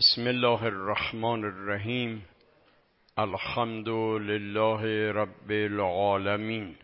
بسم 0.00 0.26
الله 0.26 0.64
الرحمن 0.64 1.44
الرحیم. 1.44 2.20
الحمد 3.16 3.88
لله 4.20 5.12
رب 5.12 5.50
العالمین. 5.50 6.74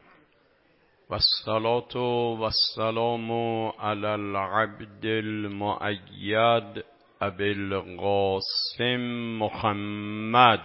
والصلاة 1.10 1.96
والسلام 2.40 3.32
على 3.79 4.06
العبد 4.06 5.04
المؤید 5.04 6.84
ابی 7.21 7.52
القاسم 7.52 9.01
محمد. 9.38 10.60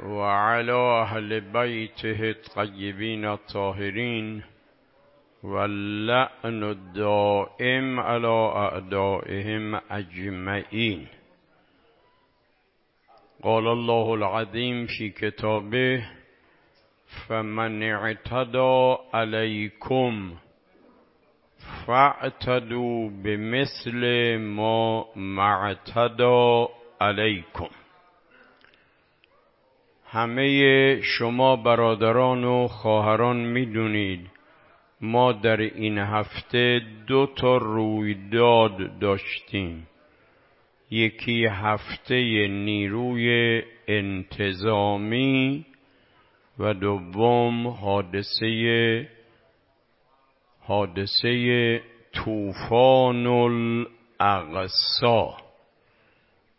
وعلى 0.00 0.72
أهل 0.72 1.40
بيته 1.40 2.30
الطيبين 2.30 3.24
الطاهرين 3.24 4.53
واللعن 5.44 6.62
الدائم 6.62 8.00
على 8.00 8.52
أعدائهم 8.56 9.80
أجمعين. 9.90 11.06
قال 13.42 13.66
الله 13.66 14.14
العظيم 14.14 14.86
في 14.86 15.10
كتابه 15.10 16.06
فمن 17.28 17.82
اعتدى 17.82 18.96
عليكم 19.14 20.34
فاعتدوا 21.86 23.10
بمثل 23.10 24.02
ما 24.38 25.04
معتدى 25.16 26.66
عليكم. 27.00 27.68
همه 30.12 31.00
شما 31.18 31.56
برادران 31.56 32.44
و 32.44 32.68
خواهران 32.68 33.36
می‌دونید 33.36 34.33
ما 35.00 35.32
در 35.32 35.60
این 35.60 35.98
هفته 35.98 36.80
دو 37.06 37.26
تا 37.36 37.56
رویداد 37.56 38.98
داشتیم. 38.98 39.86
یکی 40.90 41.46
هفته 41.46 42.48
نیروی 42.48 43.62
انتظامی 43.88 45.66
و 46.58 46.74
دوم 46.74 47.68
حادثه 47.68 49.08
حادثه 50.60 51.80
طوفان 52.12 53.26
الاقصا 54.20 55.36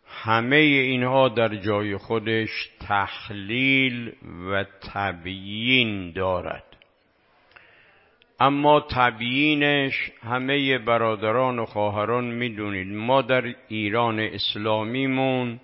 همه 0.06 0.56
اینها 0.56 1.28
در 1.28 1.56
جای 1.56 1.96
خودش 1.96 2.70
تحلیل 2.80 4.12
و 4.50 4.64
تبیین 4.64 6.12
دارد. 6.12 6.75
اما 8.40 8.86
تبیینش 8.90 10.12
همه 10.22 10.78
برادران 10.78 11.58
و 11.58 11.64
خواهران 11.64 12.24
می‌دونید. 12.24 12.86
ما 12.96 13.22
در 13.22 13.54
ایران 13.68 14.20
اسلامیمون 14.20 15.60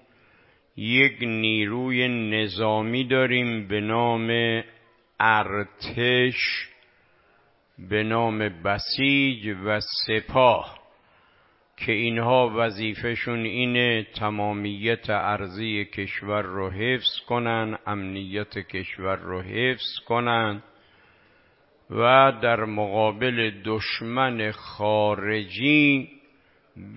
یک 0.76 1.16
نیروی 1.20 2.08
نظامی 2.08 3.04
داریم 3.04 3.68
به 3.68 3.80
نام 3.80 4.62
ارتش 5.20 6.68
به 7.78 8.02
نام 8.02 8.38
بسیج 8.38 9.56
و 9.64 9.80
سپاه 10.06 10.78
که 11.76 11.92
اینها 11.92 12.52
وظیفهشون 12.56 13.44
اینه 13.44 14.06
تمامیت 14.14 15.10
ارزی 15.10 15.84
کشور 15.84 16.42
رو 16.42 16.70
حفظ 16.70 17.20
کنن 17.28 17.78
امنیت 17.86 18.58
کشور 18.58 19.16
رو 19.16 19.42
حفظ 19.42 19.98
کنن. 20.06 20.62
و 21.96 22.32
در 22.42 22.64
مقابل 22.64 23.50
دشمن 23.64 24.50
خارجی 24.50 26.08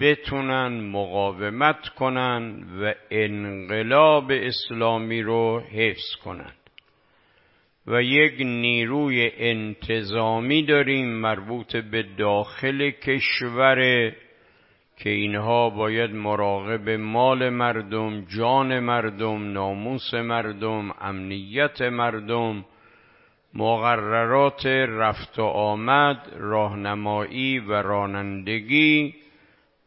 بتونن 0.02 0.68
مقاومت 0.92 1.90
کنن 1.90 2.64
و 2.82 2.94
انقلاب 3.12 4.31
اسلامی 4.31 5.22
رو 5.22 5.59
حفظ 5.59 6.16
کنند 6.24 6.58
و 7.88 8.02
یک 8.03 8.34
نیروی 8.40 9.31
انتظامی 9.38 10.66
داریم 10.66 11.08
مربوط 11.08 11.75
به 11.75 12.06
داخل 12.18 12.92
کشور 12.92 14.12
که 14.98 15.09
اینها 15.09 15.69
باید 15.69 16.12
مراقب 16.12 16.90
مال 16.90 17.50
مردم 17.50 18.25
جان 18.38 18.80
مردم 18.80 19.52
ناموس 19.53 20.14
مردم 20.14 20.92
امنیت 21.02 21.81
مردم 21.81 22.66
مقررات 23.56 24.66
رفت 24.66 25.40
و 25.40 25.44
آمد 25.44 26.34
راهنمایی 26.38 27.60
و 27.60 27.72
رانندگی 27.74 29.14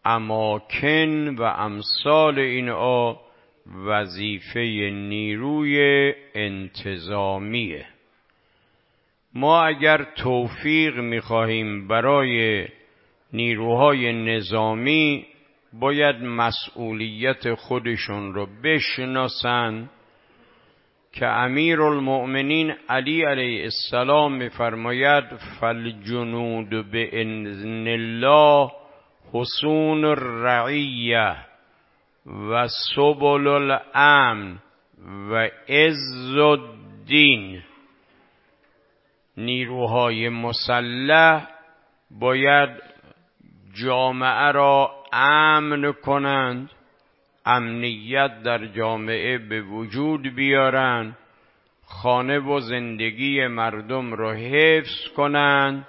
اماکن 0.05 1.35
و 1.39 1.43
امثال 1.43 2.39
اینها 2.39 3.21
وظیفه 3.87 4.61
نیروی 4.91 6.13
انتظامیه. 6.35 7.87
ما 9.35 9.63
اگر 9.63 10.05
توفیق 10.17 10.99
می‌خواهیم 10.99 11.89
برای 11.89 12.67
نیروهای 13.33 14.13
نظامی 14.13 15.27
باید 15.73 16.17
مسئولیت 16.17 17.55
خودشون 17.55 18.35
رو 18.35 18.47
بشناسن 18.65 19.91
که 21.13 21.27
امیر 21.27 21.83
المؤمنین 21.83 22.75
علی 22.89 23.25
علیه 23.25 23.63
السلام 23.63 24.33
میفرماید 24.33 25.25
فالجنود 25.61 26.91
به 26.91 27.21
الله 27.87 28.71
حسون 29.33 30.05
الرعیه 30.05 31.37
و 32.51 32.69
سبل 32.95 33.47
الامن 33.47 34.59
و 35.31 35.49
عز 35.69 36.39
الدین. 36.39 37.63
نیروهای 39.37 40.29
مسلح 40.29 41.49
باید 42.11 42.71
جامعه 43.83 44.53
را 44.53 44.91
امن 45.13 45.93
کنند. 45.93 46.71
امنیت 47.49 48.43
در 48.43 48.67
جامعه 48.67 49.39
به 49.39 49.63
وجود 49.63 50.35
بیارن 50.35 51.17
خانه 51.85 52.39
و 52.39 52.61
زندگی 52.61 53.47
مردم 53.47 54.15
را 54.15 54.33
حفظ 54.33 55.09
کنند 55.17 55.87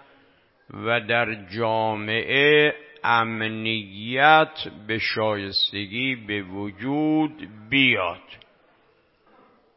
و 0.74 1.02
در 1.02 1.48
جامعه 1.58 2.74
امنیت 3.04 4.68
به 4.88 5.00
شایستگی 5.00 6.16
به 6.16 6.42
وجود 6.42 7.48
بیاد. 7.70 8.22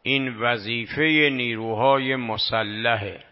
این 0.03 0.37
وظیفه 0.37 1.31
نیروهای 1.33 2.17
مسلحه. 2.17 3.25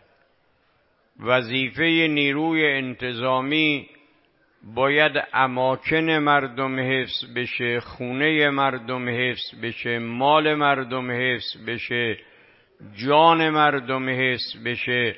وظیفه 1.21 2.07
نیروی 2.11 2.67
انتظامی 2.67 3.89
باید 4.63 5.13
اماکن 5.33 6.11
مردم 6.11 6.81
حفظ 6.81 7.35
بشه 7.37 7.81
خونه 7.81 8.51
مردم 8.51 9.09
حفظ 9.09 9.61
بشه 9.63 9.99
مال 9.99 10.55
مردم 10.55 11.11
حفظ 11.11 11.65
بشه 11.67 12.19
جان 12.95 13.51
مردم 13.51 14.09
حفظ 14.09 14.57
بشه. 14.65 15.17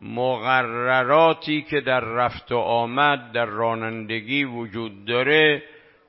مقرراتی 0.00 1.62
که 1.62 1.80
در 1.80 2.00
رفت 2.00 2.52
و 2.52 2.56
آمد 2.56 3.32
در 3.32 3.44
رانندگی 3.44 4.44
وجود 4.44 5.04
داره 5.04 5.62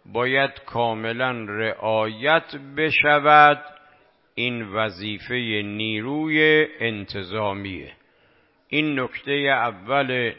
باید 0.06 0.52
کاملا 0.66 1.32
رعایت 1.32 2.56
بشود. 2.78 3.64
این 4.36 4.64
وظیفه 4.64 5.36
نیروی 5.66 6.68
انتظامیه. 6.80 7.92
این 8.68 9.00
نکته 9.00 9.32
اول 9.32 10.34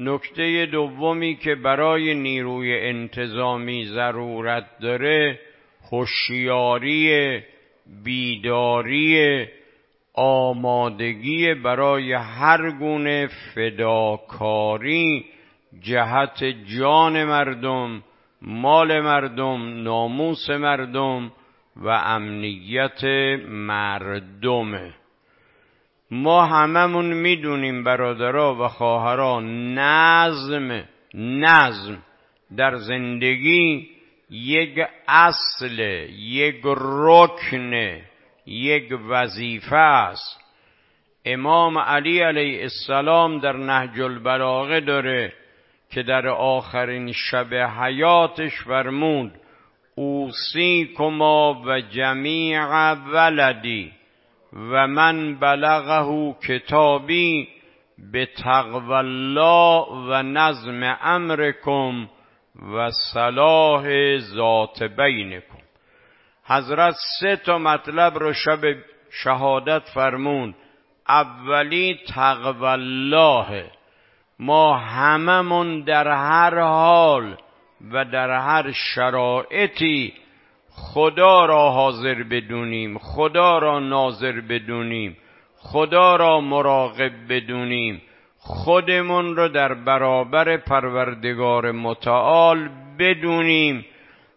نکته 0.00 0.66
دومی 0.66 1.36
که 1.36 1.54
برای 1.54 2.14
نیروی 2.14 2.88
انتظامی 2.88 3.84
ضرورت 3.84 4.64
داره 4.80 5.40
هوشیاری 5.92 7.40
بیداری 8.04 9.46
آمادگی 10.14 11.54
برای 11.54 12.12
هر 12.12 12.70
گونه 12.70 13.28
فداکاری 13.54 15.24
جهت 15.80 16.44
جان 16.78 17.24
مردم 17.24 18.02
مال 18.42 19.00
مردم 19.00 19.82
ناموس 19.82 20.50
مردم 20.50 21.32
و 21.76 21.88
امنیت 21.88 23.04
مردمه. 23.48 24.94
ما 26.10 26.46
هممون 26.46 27.12
می‌دونیم 27.12 27.84
برادرها 27.84 28.54
و 28.54 28.68
خواهران 28.68 29.74
نظم 29.78 30.84
نظم 31.14 31.98
در 32.56 32.76
زندگی 32.76 33.88
یک 34.30 34.78
اصل 35.08 35.78
یک 36.18 36.60
رکن 36.74 38.00
یک 38.46 38.92
وظیفه 39.08 39.76
است. 39.76 40.40
امام 41.24 41.78
علی 41.78 42.20
علیه 42.20 42.60
السلام 42.60 43.38
در 43.38 43.56
نهج 43.56 44.00
البلاغه 44.00 44.80
داره 44.80 45.32
که 45.90 46.02
در 46.02 46.28
آخرین 46.28 47.12
شب 47.12 47.54
حیاتش 47.54 48.52
فرمود 48.66 49.32
اوسی 49.94 50.90
کما 50.96 51.62
و 51.66 51.80
جمیع 51.80 52.92
ولدی. 52.92 53.99
و 54.52 54.86
من 54.86 55.38
بلغه 55.38 56.34
کتابی 56.48 57.48
به 58.12 58.26
تقوی 58.26 58.92
الله 58.92 59.86
و 60.08 60.22
نظم 60.22 60.96
امرکم 61.02 62.08
و 62.74 62.90
صلاح 62.90 64.16
ذات 64.18 64.82
بینکم. 64.82 65.58
حضرت 66.44 66.94
سه 67.20 67.36
تا 67.36 67.58
مطلب 67.58 68.18
رو 68.18 68.32
شب 68.32 68.60
شهادت 69.10 69.82
فرمون 69.94 70.54
اولی 71.08 71.98
تقوی 72.14 72.66
الله. 72.66 73.70
ما 74.38 74.76
هممون 74.76 75.80
در 75.80 76.08
هر 76.08 76.58
حال 76.58 77.36
و 77.92 78.04
در 78.04 78.30
هر 78.30 78.72
شرایطی 78.72 80.14
خدا 80.80 81.44
را 81.44 81.70
حاضر 81.70 82.22
بدونیم 82.22 82.98
خدا 82.98 83.58
را 83.58 83.78
ناظر 83.78 84.40
بدونیم 84.40 85.16
خدا 85.62 86.16
را 86.16 86.40
مراقب 86.40 87.12
بدونیم. 87.28 88.02
خودمون 88.38 89.36
رو 89.36 89.48
در 89.48 89.74
برابر 89.74 90.56
پروردگار 90.56 91.72
متعال 91.72 92.68
بدونیم 92.98 93.84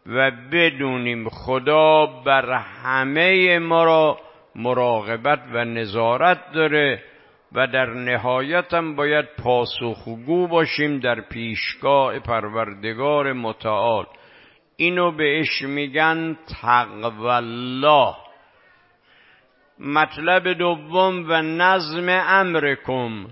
و 0.05 0.31
بدونیم 0.51 1.29
خدا 1.29 2.05
بر 2.05 2.51
همه 2.53 3.59
ما 3.59 3.83
را 3.83 4.19
مراقبت 4.55 5.39
و 5.53 5.65
نظارت 5.65 6.51
داره 6.53 7.03
و 7.51 7.67
در 7.67 7.85
نهایت 7.85 8.73
هم 8.73 8.95
باید 8.95 9.25
پاسخگو 9.43 10.47
باشیم 10.47 10.99
در 10.99 11.21
پیشگاه 11.21 12.19
پروردگار 12.19 13.33
متعال. 13.33 14.05
اینو 14.83 15.11
بهش 15.11 15.61
میگن 15.61 16.37
تقوی 16.61 17.29
الله 17.29 18.15
مطلب 19.79 20.53
دوم 20.53 21.25
و 21.29 21.41
نظم 21.41 22.09
امرکم. 22.09 23.27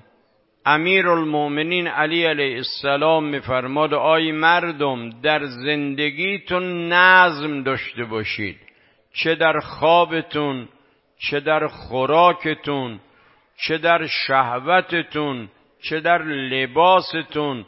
امیر 0.65 1.07
المؤمنین 1.09 1.87
علی 1.87 2.25
علیه 2.25 2.55
السلام 2.55 3.23
میفرماد 3.23 3.93
آی 3.93 4.31
مردم 4.31 5.09
در 5.09 5.45
زندگیتون 5.45 6.93
نظم 6.93 7.63
داشته 7.63 8.03
باشید. 8.03 8.57
چه 9.13 9.35
در 9.35 9.59
خوابتون 9.59 10.67
چه 11.29 11.39
در 11.39 11.67
خوراکتون 11.67 12.99
چه 13.67 13.77
در 13.77 14.07
شهوتتون 14.07 15.49
چه 15.89 15.99
در 15.99 16.21
لباستون 16.23 17.65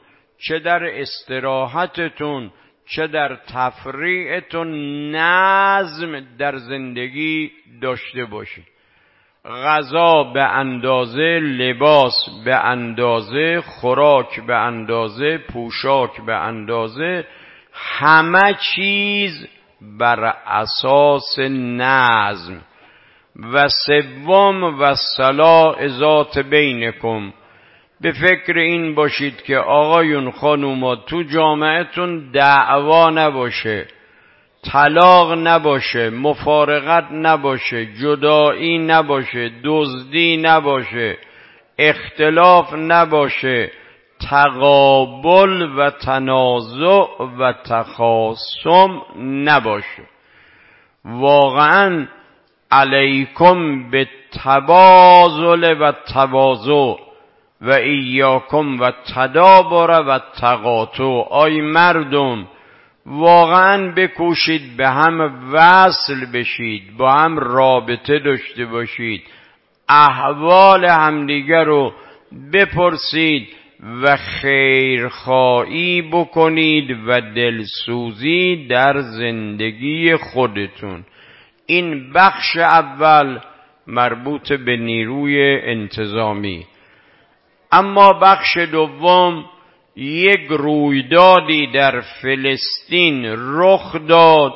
چه 0.48 0.60
در 0.60 0.84
استراحتتون 0.84 2.52
چه 2.86 3.08
در 3.08 3.36
تفریعتون 3.36 4.72
نظم 5.16 6.20
در 6.38 6.58
زندگی 6.58 7.52
داشته 7.82 8.26
باشید 8.26 8.66
غذا 9.46 10.24
به 10.24 10.44
اندازه 10.44 11.40
لباس 11.40 12.16
به 12.46 12.56
اندازه 12.66 13.62
خوراک 13.62 14.40
به 14.40 14.56
اندازه 14.56 15.38
پوشاک 15.38 16.22
به 16.22 16.36
اندازه 16.36 17.28
همه 17.74 18.54
چیز 18.76 19.48
بر 19.82 20.34
اساس 20.46 21.40
نظم. 21.40 22.62
و 23.54 23.68
سوم 23.68 24.64
و 24.64 24.96
صلاح 25.18 25.88
ذات 25.88 26.40
بینکم. 26.40 27.34
به 28.04 28.12
فکر 28.12 28.58
این 28.58 28.96
باشید 28.96 29.42
که 29.42 29.58
آقایون 29.58 30.32
خانوما 30.32 30.96
تو 30.96 31.24
جامعتون 31.24 32.32
دعوا 32.32 33.10
نباشه 33.10 33.88
طلاق 34.72 35.34
نباشه 35.34 36.10
مفارقت 36.10 37.12
نباشه 37.12 37.86
جدایی 37.86 38.78
نباشه 38.78 39.52
دزدی 39.64 40.38
نباشه 40.38 41.18
اختلاف 41.78 42.74
نباشه 42.74 43.72
تقابل 44.30 45.62
و 45.78 45.90
تنازع 45.90 47.06
و 47.40 47.54
تخاصم 47.54 49.02
نباشه. 49.20 50.04
واقعا 51.06 52.08
علیکم 52.72 53.90
به 53.90 54.08
تبازل 54.44 55.82
و 55.82 55.92
تواضع. 56.14 57.13
و 57.64 57.72
ایاکم 57.72 58.80
و 58.80 58.92
تدابر 59.16 60.04
و 60.08 60.20
تقاطع. 60.42 61.24
آی 61.30 61.62
مردم 61.62 62.48
واقعا 63.06 63.92
بکوشید 63.92 64.78
به 64.78 64.90
هم 64.90 65.44
وصل 65.54 66.26
بشید 66.34 66.98
با 66.98 67.12
هم 67.12 67.40
رابطه 67.40 68.20
داشته 68.20 68.66
باشید. 68.66 69.24
احوال 69.90 70.86
همدیگر 70.86 71.64
رو 71.64 71.94
بپرسید 72.54 73.48
و 74.02 74.18
خیرخواهی 74.18 76.02
بکنید 76.02 76.98
و 77.08 77.22
دلسوزی 77.22 78.68
در 78.68 79.00
زندگی 79.00 80.16
خودتون. 80.16 81.04
این 81.66 82.14
بخش 82.14 82.58
اول 82.58 83.40
مربوط 83.88 84.54
به 84.54 84.78
نیروی 84.78 85.60
انتظامی. 85.60 86.66
اما 87.74 88.14
بخش 88.14 88.58
دوم 88.58 89.46
یک 89.96 90.48
رویدادی 90.50 91.72
در 91.72 92.02
فلسطین 92.02 93.26
رخ 93.38 93.96
داد 94.08 94.54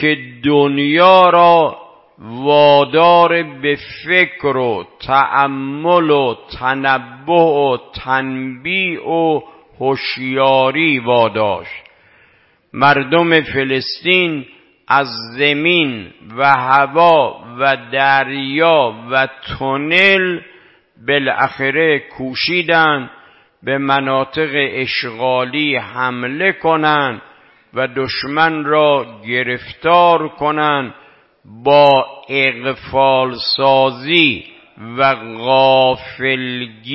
که 0.00 0.16
دنیا 0.44 1.30
را 1.30 1.78
وادار 2.18 3.42
به 3.42 3.78
فکر 4.04 4.56
و 4.56 4.84
تأمل 5.06 6.10
و 6.10 6.34
تنبه 6.58 7.32
و 7.32 7.76
تنبیع 8.04 9.08
و 9.08 9.40
هوشیاری 9.80 10.98
واداشت. 10.98 11.84
مردم 12.72 13.40
فلسطین 13.40 14.46
از 14.88 15.06
زمین 15.38 16.06
و 16.36 16.44
هوا 16.44 17.44
و 17.58 17.76
دریا 17.92 18.94
و 19.10 19.28
تونل 19.58 20.40
بالاخره 21.06 21.98
کوشیدند 21.98 23.10
به 23.62 23.78
مناطق 23.78 24.50
اشغالی 24.54 25.76
حمله 25.76 26.52
کنند 26.52 27.22
و 27.74 27.88
دشمن 27.96 28.64
را 28.64 29.06
گرفتار 29.28 30.28
کنند 30.28 30.94
با 31.64 32.06
اغفال 32.28 33.34
سازی 33.56 34.44
و 34.98 35.14
غافلگیری 35.38 36.86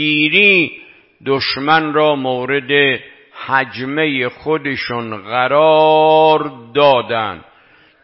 دشمن 1.26 1.94
را 1.94 2.16
مورد 2.16 3.00
حجمه 3.48 4.30
خودشون 4.30 5.18
قرار 5.18 6.52
دادند 6.74 7.46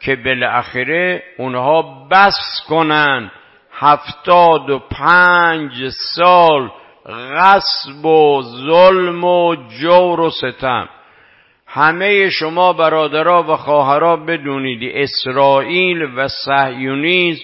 که 0.02 0.16
بالاخره 0.16 1.24
اونها 1.38 2.08
بس 2.12 2.64
کنند 2.70 3.32
هفتاد 3.80 4.70
و 4.70 4.80
پنج 4.80 5.90
سال 6.16 6.72
غصب 7.08 8.06
و 8.06 8.42
ظلم 8.42 9.24
و 9.24 9.56
جور 9.56 10.20
و 10.20 10.30
ستم. 10.30 10.90
همه 11.68 12.30
شما 12.30 12.74
برادرها 12.74 13.44
و 13.44 13.56
خواهرها 13.56 14.16
بدونید 14.16 14.92
اسرائیل 14.96 16.02
و 16.16 16.28
صهیونیسم 16.28 17.44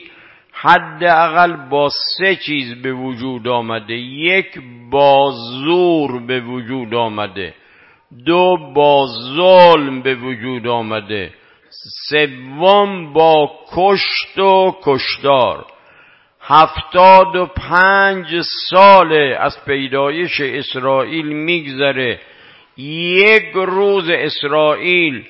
حداقل 0.53 1.69
با 1.69 1.89
سه 1.89 2.35
چیز 2.35 2.81
به 2.81 2.93
وجود 2.93 3.47
آمده. 3.47 3.93
یک 3.93 4.59
با 4.91 5.31
زور 5.31 6.25
به 6.25 6.41
وجود 6.41 6.95
آمده. 6.95 7.53
دو 8.25 8.57
با 8.75 9.07
ظلم 9.35 10.01
به 10.01 10.15
وجود 10.15 10.67
آمده. 10.67 11.33
سوم 12.09 13.13
با 13.13 13.51
کشت 13.75 14.39
و 14.39 14.75
کشدار 14.83 15.65
هفتاد 16.47 17.35
و 17.35 17.45
پنج 17.45 18.41
سال 18.69 19.13
از 19.39 19.65
پیدایش 19.65 20.41
اسرائیل 20.41 21.25
میگذره. 21.25 22.19
یک 22.77 23.51
روز 23.53 24.09
اسرائیل 24.09 25.23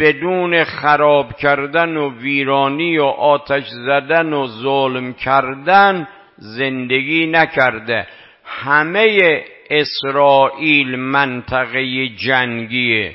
بدون 0.00 0.64
خراب 0.64 1.36
کردن 1.36 1.96
و 1.96 2.10
ویرانی 2.18 2.98
و 2.98 3.04
آتش 3.04 3.64
زدن 3.68 4.32
و 4.32 4.46
ظلم 4.46 5.12
کردن 5.12 6.08
زندگی 6.36 7.26
نکرده. 7.26 8.06
همه 8.44 9.44
اسرائیل 9.70 10.96
منطقه 10.96 12.08
جنگیه. 12.08 13.14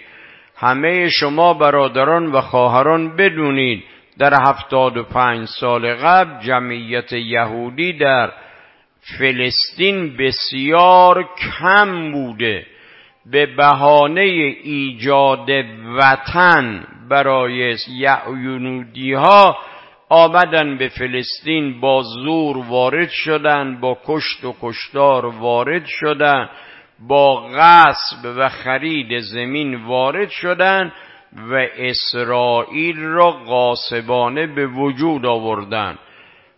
همه 0.56 1.10
شما 1.10 1.54
برادران 1.54 2.26
و 2.26 2.42
خواهران 2.42 3.16
بدونید 3.16 3.84
در 4.20 4.34
هفتاد 4.42 4.98
و 4.98 5.04
پنج 5.04 5.48
سال 5.48 5.94
قبل 5.94 6.46
جمعیت 6.46 7.14
یهودی 7.14 7.94
در 7.94 8.32
فلسطین 9.20 10.18
بسیار 10.18 11.30
کم 11.60 12.12
بوده. 12.12 12.66
به 13.32 13.46
بهانه 13.46 14.22
ایجاد 14.64 15.50
وطن 15.98 16.84
برای 17.10 17.76
یعیونودی 17.90 19.14
ها 19.14 19.58
آمدن 20.10 20.78
به 20.78 20.88
فلسطین 20.88 21.82
با 21.82 22.02
زور 22.02 22.58
وارد 22.58 23.10
شدن 23.10 23.80
با 23.80 23.98
کشت 24.06 24.46
و 24.46 24.56
کشتار 24.62 25.26
وارد 25.26 25.86
شدن 25.86 26.50
با 27.08 27.48
غصب 27.48 28.38
و 28.38 28.50
خرید 28.50 29.20
زمین 29.20 29.86
وارد 29.86 30.30
شدن 30.30 30.92
و 31.38 31.68
اسرائیل 31.78 33.00
را 33.00 33.32
غاصبانه 33.32 34.48
به 34.48 34.68
وجود 34.68 35.26
آوردن. 35.26 35.98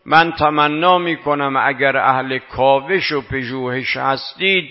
من 0.06 0.32
تمنا 0.32 0.98
می 0.98 1.18
کنم 1.18 1.58
اگر 1.58 1.98
اهل 1.98 2.38
کاوش 2.38 3.12
و 3.12 3.22
پژوهش 3.22 3.98
هستید 3.98 4.70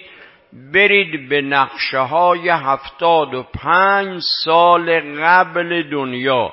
برید 0.73 1.29
به 1.29 1.41
نقشه 1.41 1.99
های 1.99 2.49
هفتاد 2.49 3.35
و 3.35 3.43
پنج 3.43 4.23
سال 4.45 5.01
قبل 5.01 5.83
دنیا. 5.91 6.53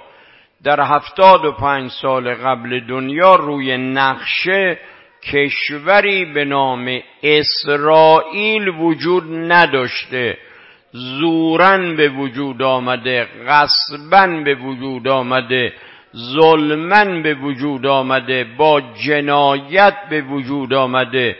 در 0.63 0.81
هفتاد 0.81 1.45
و 1.45 1.51
پنج 1.51 1.91
سال 1.91 2.33
قبل 2.33 2.79
دنیا 2.79 3.35
روی 3.35 3.77
نقشه 3.77 4.79
کشوری 5.23 6.25
به 6.25 6.45
نام 6.45 6.99
اسرائیل 7.23 8.67
وجود 8.67 9.23
نداشته. 9.51 10.37
زورن 10.91 11.95
به 11.95 12.09
وجود 12.09 12.61
آمده 12.61 13.27
غصبن 13.47 14.43
به 14.43 14.55
وجود 14.55 15.07
آمده 15.07 15.73
ظلمن 16.15 17.23
به 17.23 17.33
وجود 17.33 17.85
آمده 17.85 18.45
با 18.57 18.81
جنایت 18.81 19.95
به 20.09 20.21
وجود 20.21 20.73
آمده. 20.73 21.35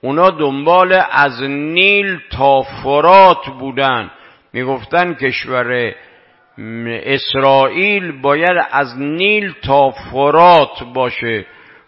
اونا 0.00 0.30
دنبال 0.30 1.02
از 1.10 1.42
نیل 1.42 2.18
تا 2.30 2.62
فرات 2.62 3.46
بودن. 3.60 4.10
می‌گفتن 4.52 5.14
کشور 5.14 5.94
اسرائیل 7.04 8.20
باید 8.20 8.66
از 8.70 8.98
نیل 8.98 9.52
تا 9.62 9.90
فرات 9.90 10.84
باشه. 10.94 11.46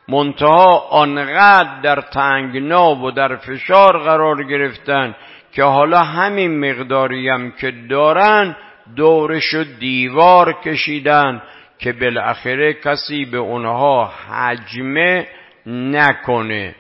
منتها 0.09 0.79
آنقدر 0.91 1.81
در 1.83 2.01
تنگنا 2.01 2.97
و 2.97 3.11
در 3.11 3.37
فشار 3.37 3.99
قرار 3.99 4.45
گرفتن 4.45 5.15
که 5.53 5.63
حالا 5.63 5.99
همین 5.99 6.71
مقداریم 6.71 7.51
که 7.51 7.73
دارن 7.91 8.57
دورش 8.97 9.55
دیوار 9.81 10.53
کشیدن 10.53 11.43
که 11.79 11.93
بالاخره 11.93 12.75
کسی 12.75 13.25
به 13.25 13.39
اونها 13.39 14.05
حجمه 14.05 15.27
نکنه. 15.67 16.75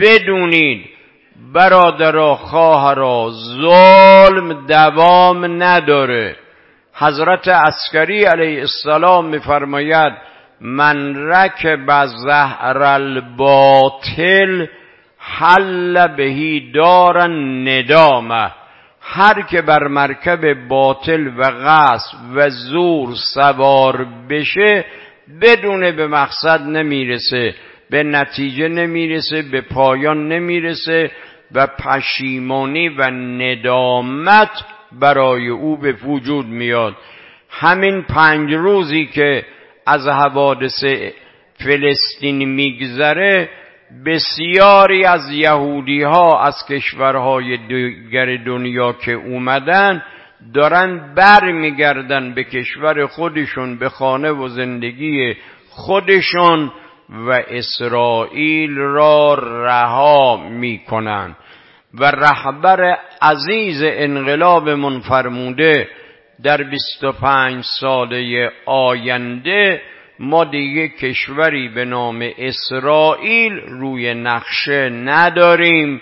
بدونید 0.00 0.86
برادرا 1.54 2.34
خواهرا 2.34 3.30
ظلم 3.30 4.66
دوام 4.66 5.62
نداره. 5.62 6.36
حضرت 6.94 7.48
عسکری 7.48 8.24
علیه 8.24 8.60
السلام 8.60 9.26
میفرماید 9.26 10.12
من 10.60 11.16
رکب 11.16 12.06
زهر 12.06 12.82
الباطل 12.82 14.66
حل 15.38 16.16
بهی 16.16 16.72
دارن 16.72 17.68
ندامه. 17.68 18.50
هر 19.00 19.42
که 19.42 19.62
بر 19.62 19.88
مرکب 19.88 20.68
باطل 20.68 21.26
و 21.38 21.50
غصب 21.50 22.16
و 22.34 22.50
زور 22.50 23.14
سوار 23.34 24.06
بشه 24.30 24.84
بدون 25.42 25.90
به 25.90 26.06
مقصد 26.06 26.62
نمی‌رسه 26.62 27.54
به 27.90 28.02
نتیجه 28.02 28.68
نمی‌رسه 28.68 29.42
به 29.42 29.60
پایان 29.60 30.28
نمی‌رسه 30.28 31.10
و 31.52 31.66
پشیمانی 31.66 32.88
و 32.88 33.10
ندامت 33.10 34.64
برای 34.92 35.48
او 35.48 35.76
به 35.76 35.92
وجود 35.92 36.46
میاد. 36.46 36.96
همین 37.50 38.02
پنج 38.02 38.52
روزی 38.52 39.06
که 39.06 39.46
از 39.86 40.08
حوادث 40.08 40.84
فلسطین 41.64 42.44
میگذره 42.44 43.48
بسیاری 44.06 45.04
از 45.04 45.30
یهودی 45.30 46.02
ها 46.02 46.40
از 46.42 46.54
کشورهای 46.68 47.56
دیگر 47.56 48.36
دنیا 48.36 48.92
که 48.92 49.12
اومدن 49.12 50.02
دارن 50.54 51.14
بر 51.14 51.52
میگردن 51.52 52.34
به 52.34 52.44
کشور 52.44 53.06
خودشون 53.06 53.78
به 53.78 53.88
خانه 53.88 54.30
و 54.30 54.48
زندگی 54.48 55.34
خودشون 55.68 56.72
و 57.10 57.30
اسرائیل 57.30 58.76
را 58.76 59.34
رها 59.34 60.36
می‌کنن. 60.36 61.36
و 61.94 62.04
رهبر 62.04 62.96
عزیز 63.22 63.82
انقلاب 63.84 64.68
منفرموده 64.68 65.88
در 66.42 66.62
25 66.62 67.64
ساله 67.80 68.50
آینده 68.66 69.82
ما 70.22 70.44
دیگه 70.44 70.88
کشوری 70.88 71.68
به 71.68 71.84
نام 71.84 72.30
اسرائیل 72.38 73.52
روی 73.52 74.14
نقشه 74.14 74.88
نداریم 74.88 76.00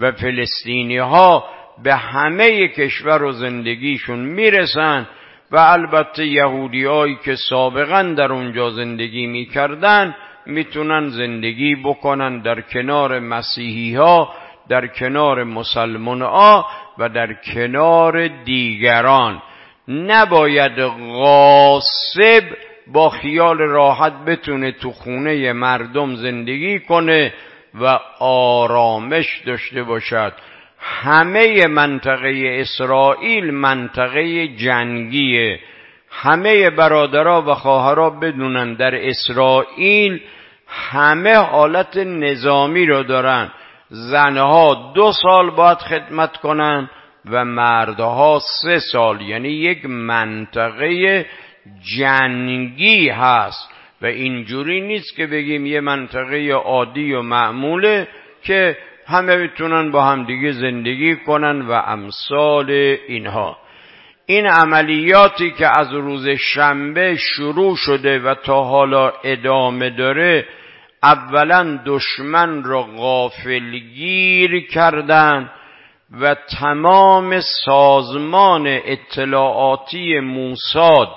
و 0.00 0.12
فلسطینی 0.12 0.96
ها 0.96 1.44
به 1.82 1.94
همه 1.94 2.68
کشور 2.68 3.22
و 3.22 3.32
زندگیشون 3.32 4.18
می‌رسن 4.18 5.06
و 5.50 5.58
البته 5.58 6.26
یهودی 6.26 6.84
هایی 6.84 7.18
که 7.24 7.36
سابقا 7.48 8.02
در 8.02 8.32
اونجا 8.32 8.70
زندگی 8.70 9.26
می‌کردن 9.26 10.14
می‌تونن 10.46 11.08
زندگی 11.08 11.74
بکنن 11.74 12.42
در 12.42 12.60
کنار 12.60 13.18
مسیحی 13.18 13.94
ها 13.94 14.34
در 14.68 14.86
کنار 14.86 15.44
مسلمان 15.44 16.22
ها 16.22 16.66
و 16.98 17.08
در 17.08 17.34
کنار 17.54 18.28
دیگران. 18.28 19.42
نباید 19.88 20.80
غاصب 21.12 22.44
با 22.92 23.10
خیال 23.10 23.58
راحت 23.58 24.12
بتونه 24.12 24.72
تو 24.72 24.90
خونه 24.90 25.52
مردم 25.52 26.14
زندگی 26.14 26.78
کنه 26.78 27.32
و 27.80 27.98
آرامش 28.18 29.42
داشته 29.46 29.82
باشد. 29.82 30.32
همه 30.78 31.66
منطقه 31.66 32.58
اسرائیل 32.60 33.50
منطقه 33.50 34.48
جنگیه. 34.48 35.60
همه 36.10 36.70
برادرها 36.70 37.42
و 37.42 37.54
خواهرها 37.54 38.10
بدونن 38.10 38.74
در 38.74 39.08
اسرائیل 39.08 40.20
همه 40.68 41.34
حالت 41.34 41.96
نظامی 41.96 42.86
رو 42.86 43.02
دارن. 43.02 43.50
زنها 43.90 44.92
دو 44.94 45.12
سال 45.12 45.50
باید 45.50 45.78
خدمت 45.78 46.36
کنن 46.36 46.90
و 47.30 47.44
مردها 47.44 48.40
سه 48.62 48.78
سال 48.78 49.20
یعنی 49.20 49.48
یک 49.48 49.86
منطقه 49.86 51.26
جنگی 51.96 53.08
هست. 53.08 53.70
و 54.02 54.06
اینجوری 54.06 54.80
نیست 54.80 55.16
که 55.16 55.26
بگیم 55.26 55.66
یه 55.66 55.80
منطقه 55.80 56.52
عادی 56.52 57.12
و 57.12 57.22
معموله 57.22 58.08
که 58.42 58.76
همه 59.06 59.36
بتونن 59.36 59.90
با 59.90 60.04
همدیگه 60.04 60.52
زندگی 60.52 61.16
کنن 61.16 61.62
و 61.62 61.72
امثال 61.72 62.70
اینها. 63.08 63.58
این 64.26 64.46
عملیاتی 64.46 65.50
که 65.50 65.80
از 65.80 65.92
روز 65.92 66.28
شنبه 66.28 67.16
شروع 67.16 67.76
شده 67.76 68.18
و 68.18 68.34
تا 68.34 68.64
حالا 68.64 69.12
ادامه 69.24 69.90
داره 69.90 70.46
اولا 71.02 71.80
دشمن 71.86 72.64
را 72.64 72.82
غافلگیر 72.82 74.66
کردند 74.66 75.50
و 76.20 76.34
تمام 76.34 77.40
سازمان 77.40 78.66
اطلاعاتی 78.66 80.20
موساد 80.20 81.08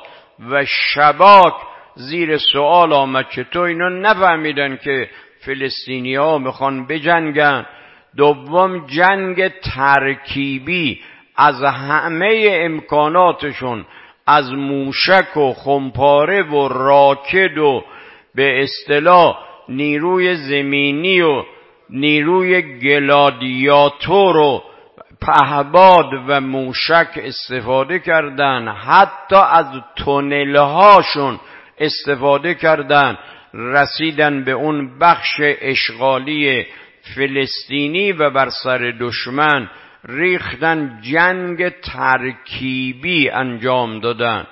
و 0.52 0.66
شباک 0.66 1.54
زیر 1.96 2.38
سوال 2.38 2.94
آمد 2.94 3.30
که 3.30 3.44
تو 3.44 3.60
اینا 3.60 3.90
نفهمیدن 3.90 4.78
که 4.78 5.10
فلسطینی 5.46 6.16
ها 6.16 6.38
می‌خوان 6.38 6.88
بجنگن. 6.88 7.66
دوم 8.18 8.88
جنگ 8.88 9.48
ترکیبی 9.48 11.02
از 11.36 11.64
همه 11.64 12.50
امکاناتشون 12.52 13.86
از 14.28 14.54
موشک 14.54 15.38
و 15.38 15.54
خمپاره 15.54 16.44
و 16.44 16.68
راکد 16.68 17.58
و 17.58 17.84
به 18.36 18.64
اصطلاح 18.64 19.38
نیروی 19.70 20.36
زمینی 20.36 21.22
و 21.22 21.44
نیروی 21.90 22.80
گلادیاتور 22.80 24.38
و 24.38 24.64
پهباد 25.26 26.14
و 26.28 26.42
موشک 26.42 27.10
استفاده 27.16 28.00
کردن 28.00 28.68
حتی 28.68 29.36
از 29.36 29.66
تونلهاشون 29.96 31.40
استفاده 31.80 32.54
کردن 32.56 33.18
رسیدن 33.54 34.44
به 34.44 34.52
اون 34.52 35.00
بخش 35.00 35.42
اشغالی 35.42 36.66
فلسطینی 37.16 38.12
و 38.12 38.30
بر 38.30 38.50
سر 38.50 38.94
دشمن 39.00 39.70
ریختن 40.08 41.00
جنگ 41.02 41.70
ترکیبی 41.70 43.30
انجام 43.30 44.00
دادن. 44.00 44.48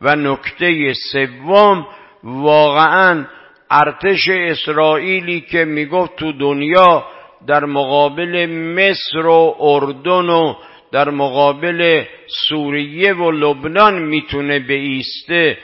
و 0.00 0.16
نکته 0.16 0.92
سوم 1.12 1.86
واقعا 2.22 3.24
ارتش 3.70 4.28
اسرائیلی 4.28 5.40
که 5.40 5.64
می‌گفت 5.64 6.16
تو 6.16 6.32
دنیا 6.32 7.04
در 7.46 7.64
مقابل 7.64 8.46
مصر 8.50 9.26
و 9.26 9.56
اردن 9.60 10.30
و 10.30 10.54
در 10.92 11.10
مقابل 11.10 12.04
سوریه 12.48 13.14
و 13.14 13.30
لبنان 13.30 14.02
می‌تونه 14.02 14.58
بیسته 14.58 15.58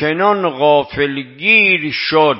چنان 0.00 0.50
غافلگیر 0.50 1.90
شد 1.92 2.36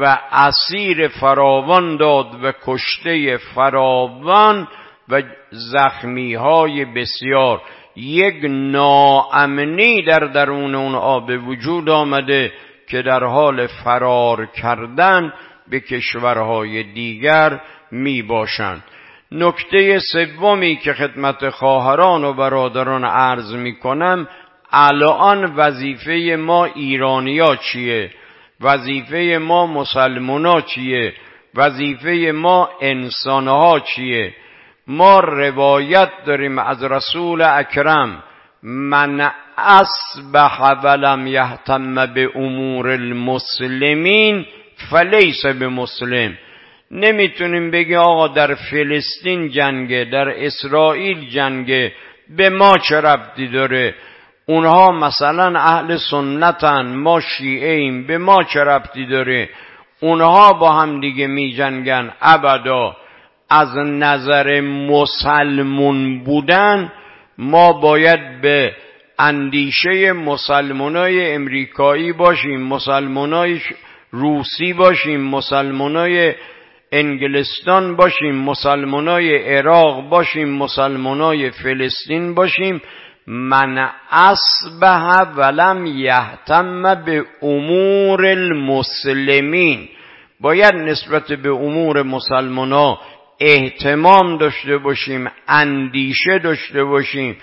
و 0.00 0.18
اسیر 0.32 1.08
فراوان 1.08 1.96
داد 1.96 2.44
و 2.44 2.52
کشته 2.66 3.36
فراوان 3.36 4.68
و 5.08 5.22
زخمی 5.50 6.34
های 6.34 6.84
بسیار. 6.84 7.62
یک 7.96 8.44
ناامنی 8.48 10.02
در 10.02 10.18
درون 10.18 10.74
اون 10.74 10.94
آب 10.94 11.30
وجود 11.48 11.88
آمده 11.88 12.52
که 12.88 13.02
در 13.02 13.24
حال 13.24 13.66
فرار 13.66 14.46
کردن 14.46 15.32
به 15.70 15.80
کشورهای 15.80 16.82
دیگر 16.82 17.60
می 17.90 18.22
باشند 18.22 18.84
نکته 19.32 19.98
سومی 19.98 20.76
که 20.76 20.92
خدمت 20.92 21.48
خواهران 21.50 22.24
و 22.24 22.32
برادران 22.32 23.04
عرض 23.04 23.54
می 23.54 23.78
کنم 23.78 24.28
الان 24.70 25.44
وظیفه 25.56 26.36
ما 26.38 26.64
ایرانیا 26.64 27.56
چیه؟ 27.56 28.10
وظیفه 28.60 29.38
ما 29.40 29.66
مسلمونا 29.66 30.60
چیه؟ 30.60 31.12
وظیفه 31.54 32.32
ما 32.34 32.70
انسانها 32.80 33.80
چیه؟ 33.80 34.34
ما 34.86 35.20
روایت 35.20 36.10
داریم 36.26 36.58
از 36.58 36.84
رسول 36.84 37.42
اکرم 37.42 38.22
من 38.62 39.30
اصبح 39.56 40.72
ولم 40.84 41.26
یهتم 41.26 42.06
به 42.06 42.30
امور 42.34 42.88
المسلمین 42.88 44.46
فلیس 44.90 45.46
به 45.46 45.68
مسلم 45.68 46.38
نمی‌تونیم 46.90 47.70
بگیم 47.70 47.98
آقا 47.98 48.28
در 48.28 48.54
فلسطین 48.54 49.50
جنگه 49.50 50.08
در 50.12 50.44
اسرائیل 50.44 51.30
جنگه. 51.30 51.92
به 52.36 52.50
ما 52.50 52.78
چه 52.88 53.00
ربطی 53.00 53.48
داره؟ 53.48 53.94
اونها 54.46 54.92
مثلا 54.92 55.58
اهل 55.58 55.96
سنتن 56.10 56.94
ما 56.94 57.20
شیعه 57.20 57.72
ایم 57.72 58.06
به 58.06 58.18
ما 58.18 58.42
چه 58.42 58.60
ربطی 58.60 59.06
داره؟ 59.06 59.48
اونها 60.00 60.52
با 60.52 60.72
هم 60.72 61.00
دیگه 61.00 61.26
می 61.26 61.52
جنگن. 61.52 62.12
ابدا 62.22 62.96
از 63.50 63.76
نظر 63.76 64.60
مسلمون 64.60 66.24
بودن 66.24 66.92
ما 67.38 67.72
باید 67.72 68.40
به 68.40 68.72
اندیشه 69.18 70.12
مسلمانای 70.12 71.34
امریکایی 71.34 72.12
باشیم 72.12 72.62
مسلمانای 72.62 73.60
روسی 74.10 74.72
باشیم 74.72 75.20
مسلمانای 75.20 76.34
انگلستان 76.92 77.96
باشیم 77.96 78.34
مسلمانای 78.34 79.56
عراق 79.56 80.08
باشیم 80.08 80.48
مسلمانای 80.48 81.50
فلسطین 81.50 82.34
باشیم. 82.34 82.82
من 83.26 83.90
اصبح 84.10 85.22
ولم 85.36 85.86
یهتم 85.86 86.94
به 87.04 87.24
امور 87.42 88.26
المسلمین. 88.26 89.88
باید 90.40 90.74
نسبت 90.74 91.32
به 91.32 91.50
امور 91.50 92.02
مسلمانا 92.02 92.98
احتمام 93.40 94.38
داشته 94.38 94.78
باشیم 94.78 95.30
اندیشه 95.48 96.38
داشته 96.38 96.84
باشیم 96.84 97.36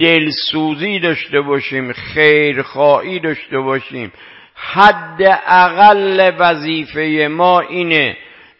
دلسوزی 0.00 0.98
داشته 0.98 1.40
باشیم 1.40 1.92
خیرخواهی 1.92 3.18
داشته 3.18 3.58
باشیم. 3.58 4.12
حد 4.54 5.22
اقل 5.46 6.32
وظیفه 6.38 7.28
ما 7.30 7.60
اینه 7.60 8.16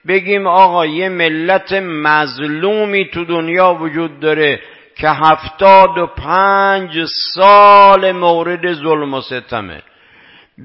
بگیم 0.09 0.47
آقا 0.47 0.87
یه 0.87 1.09
ملت 1.09 1.73
مظلومی 1.83 3.05
تو 3.05 3.25
دنیا 3.25 3.75
وجود 3.75 4.21
داره 4.21 4.61
که 4.97 5.09
هفتاد 5.09 5.99
و 5.99 6.07
پنج 6.07 7.05
سال 7.35 8.13
مورد 8.13 8.73
ظلم 8.73 9.15
و 9.15 9.21
ستمه. 9.21 9.83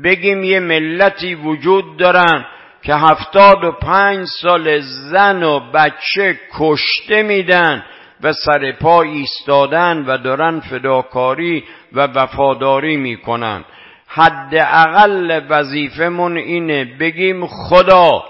بگیم 0.04 0.44
یه 0.44 0.60
ملتی 0.60 1.36
وجود 1.36 1.98
دارن 1.98 2.46
که 2.84 2.96
هفتاد 2.96 3.64
و 3.64 3.72
پنج 3.72 4.28
سال 4.42 4.80
زن 4.80 5.44
و 5.44 5.60
بچه 5.60 6.40
کشته 6.60 7.24
میدن 7.24 7.84
و 8.24 8.34
سر 8.34 8.72
پا 8.72 9.02
ایستادن 9.02 10.06
و 10.08 10.18
دارن 10.18 10.60
فداکاری 10.60 11.64
و 11.94 12.08
وفاداری 12.08 12.98
می‌کنن. 12.98 13.66
حد 14.08 14.56
اقل 14.56 15.42
وظیفمون 15.50 16.38
اینه 16.38 16.86
بگیم 17.00 17.48
خدا 17.48 18.24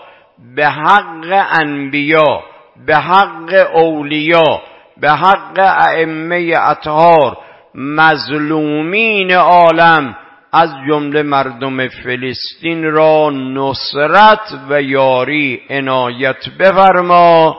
به 0.55 0.67
حق 0.67 1.47
انبیا 1.61 2.43
به 2.85 2.95
حق 2.95 3.69
اولیا 3.73 4.61
به 4.97 5.11
حق 5.11 5.59
ائمه 5.59 6.53
اطهار 6.59 7.37
مظلومین 7.75 9.31
عالم 9.31 10.15
از 10.53 10.69
جمله 10.87 11.23
مردم 11.23 11.87
فلسطین 11.87 12.83
را 12.83 13.29
نصرت 13.29 14.59
و 14.69 14.81
یاری 14.81 15.61
عنایت 15.69 16.49
بفرما 16.59 17.57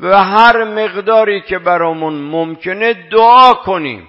و 0.00 0.24
هر 0.24 0.64
مقداری 0.64 1.40
که 1.40 1.58
برامون 1.58 2.14
ممکنه 2.14 2.94
دعا 3.12 3.52
کنیم 3.54 4.08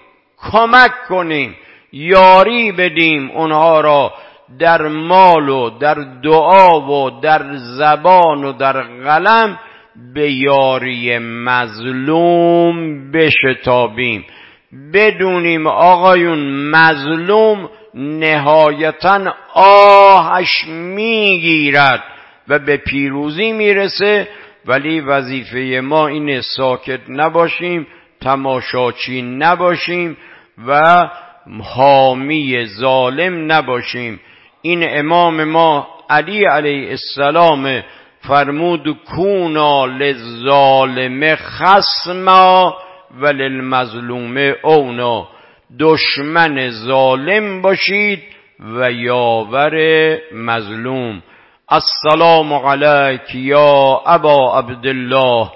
کمک 0.52 0.92
کنیم 1.10 1.56
یاری 1.92 2.72
بدیم 2.72 3.32
اونها 3.32 3.82
را 3.82 4.14
در 4.60 4.88
مال 4.88 5.50
و 5.50 5.70
در 5.70 5.98
دعا 6.24 6.82
و 6.82 7.20
در 7.22 7.56
زبان 7.56 8.44
و 8.44 8.54
در 8.54 8.82
قلم 8.82 9.60
به 10.14 10.32
یاری 10.32 11.18
مظلوم 11.20 13.12
بشتابیم. 13.12 14.26
بدونیم 14.94 15.68
آقایون 15.68 16.70
مظلوم 16.70 17.70
نهایتا 17.94 19.34
آهش 19.54 20.68
می‌گیرد 20.68 22.04
و 22.48 22.60
به 22.60 22.78
پیروزی 22.78 23.52
می‌رسه 23.52 24.28
ولی 24.66 25.00
وظیفه 25.00 25.82
ما 25.84 26.08
اینه 26.08 26.42
ساکت 26.42 27.00
نباشیم 27.10 27.88
تماشاچی 28.22 29.22
نباشیم 29.22 30.18
و 30.68 30.82
حامی 31.64 32.66
ظالم 32.66 33.52
نباشیم. 33.52 34.20
این 34.62 35.00
امام 35.00 35.44
ما 35.44 35.88
علی 36.10 36.46
علیه 36.46 36.90
السلام 36.90 37.84
فرمود 38.28 38.98
کونا 39.08 39.86
للظالم 39.86 41.36
خصما 41.36 42.78
و 43.22 43.28
للمظلوم 43.28 44.54
اونا. 44.64 45.28
دشمن 45.80 46.70
ظالم 46.70 47.62
باشید 47.62 48.24
و 48.60 48.92
یاور 48.92 49.76
مظلوم. 50.34 51.24
السلام 51.70 52.54
علیک 52.54 53.36
یا 53.36 54.02
ابا 54.06 54.60
عبدالله 54.60 55.52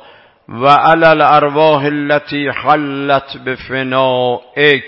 و 0.49 0.67
علی 0.67 1.05
الارواح 1.05 1.85
التي 1.85 2.49
حلت 2.49 3.37
بفنائک. 3.45 4.83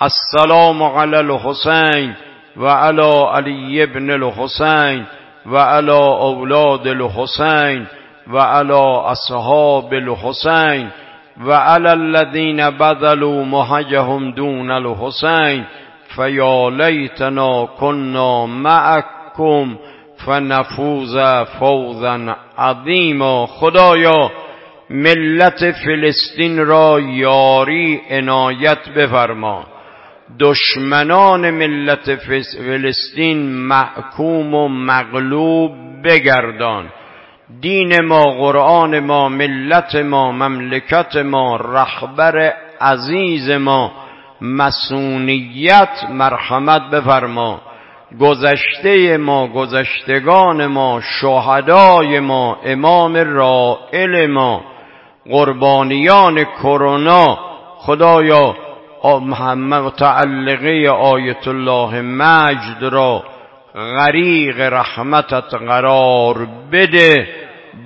السلام 0.00 0.82
علی 0.82 1.16
الحسین 1.16 2.14
و 2.56 2.66
علی 2.66 3.26
علی 3.32 3.82
ابن 3.82 4.10
الحسین 4.10 5.06
و 5.46 5.56
علی 5.56 5.90
اولاد 5.90 6.88
الحسین 6.88 7.86
و 8.26 8.38
علی 8.38 8.82
اصحاب 9.06 9.92
الحسین 9.92 10.88
و 11.46 11.52
علی 11.52 11.88
الذین 11.88 12.70
بذلوا 12.70 13.44
مهجهم 13.44 14.30
دون 14.30 14.70
الحسین 14.70 15.64
فیا 16.16 16.68
لیتنا 16.68 17.66
کنا 17.66 18.46
معکم 18.46 19.78
فنفوز 20.26 21.16
فوزا 21.58 22.36
عظیما. 22.58 23.46
خدایا 23.46 24.30
ملت 24.90 25.70
فلسطین 25.70 26.66
را 26.66 27.00
یاری 27.00 28.00
عنایت 28.10 28.88
بفرما. 28.88 29.64
دشمنان 30.40 31.50
ملت 31.50 32.14
فلسطین 32.14 33.66
محکوم 33.68 34.54
و 34.54 34.68
مغلوب 34.68 35.72
بگردان. 36.04 36.88
دین 37.60 38.00
ما 38.00 38.24
قرآن 38.24 39.00
ما 39.00 39.28
ملت 39.28 39.96
ما 39.96 40.32
مملکت 40.32 41.16
ما 41.16 41.56
رهبر 41.56 42.52
عزیز 42.80 43.50
ما 43.50 43.92
مسونیت 44.40 46.04
مرحمت 46.10 46.82
بفرما. 46.90 47.60
گذشته 48.20 49.16
ما 49.16 49.46
گذشتگان 49.46 50.66
ما 50.66 51.00
شهدای 51.20 52.20
ما 52.20 52.56
امام 52.64 53.16
رائل 53.16 54.26
ما 54.26 54.60
قربانیان 55.30 56.44
کرونا. 56.44 57.38
خدایا 57.78 58.56
متعلقه 59.64 60.88
آیت 60.88 61.48
الله 61.48 62.00
مجد 62.00 62.84
را 62.84 63.24
غریق 63.74 64.60
رحمتت 64.60 65.54
قرار 65.54 66.48
بده. 66.72 67.28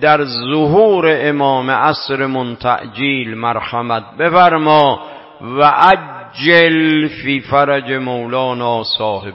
در 0.00 0.24
ظهور 0.24 1.16
امام 1.20 1.70
عصر 1.70 2.26
منتعجیل 2.26 3.34
مرحمت 3.34 4.02
بفرما 4.18 5.00
و 5.40 5.62
عجل 5.64 7.08
فی 7.08 7.40
فرج 7.40 7.92
مولانا 7.92 8.82
صاحب 8.98 9.34